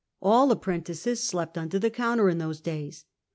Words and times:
All 0.19 0.51
apprentices 0.51 1.21
slept 1.21 1.59
under 1.59 1.77
the 1.77 1.91
counter 1.91 2.27
in 2.27 2.39
those 2.39 2.59
days. 2.59 3.05